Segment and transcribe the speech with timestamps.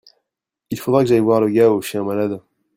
[0.71, 2.41] Il faudra que j'aille voir le gars au chien malade.